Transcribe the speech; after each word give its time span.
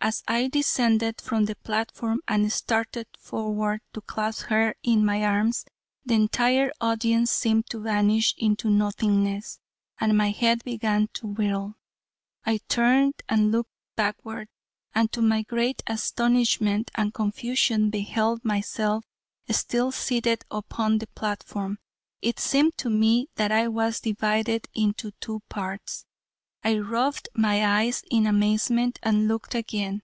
As 0.00 0.22
I 0.28 0.46
descended 0.48 1.20
from 1.20 1.44
the 1.46 1.56
platform 1.56 2.20
and 2.28 2.50
started 2.50 3.08
forward 3.18 3.82
to 3.92 4.00
clasp 4.00 4.44
her 4.44 4.74
in 4.82 5.04
my 5.04 5.24
arms 5.24 5.66
the 6.06 6.14
entire 6.14 6.70
audience 6.80 7.32
seemed 7.32 7.68
to 7.70 7.80
vanish 7.80 8.32
into 8.38 8.70
nothingness, 8.70 9.58
and 10.00 10.16
my 10.16 10.30
head 10.30 10.62
began 10.64 11.08
to 11.14 11.26
whirl. 11.26 11.76
I 12.46 12.58
turned 12.68 13.22
and 13.28 13.50
looked 13.50 13.72
backward, 13.96 14.48
and 14.94 15.12
to 15.12 15.20
my 15.20 15.42
great 15.42 15.82
astonishment 15.86 16.92
and 16.94 17.12
confusion 17.12 17.90
beheld 17.90 18.44
myself 18.44 19.04
still 19.50 19.90
seated 19.90 20.44
upon 20.48 20.98
the 20.98 21.08
platform. 21.08 21.80
It 22.22 22.38
seemed 22.38 22.78
to 22.78 22.88
me 22.88 23.28
that 23.34 23.52
I 23.52 23.66
was 23.66 24.00
divided 24.00 24.68
into 24.74 25.10
two 25.20 25.40
parts. 25.50 26.06
I 26.64 26.76
rubbed 26.76 27.28
my 27.34 27.64
eyes 27.64 28.02
in 28.10 28.26
amazement 28.26 28.98
and 29.04 29.28
looked 29.28 29.54
again. 29.54 30.02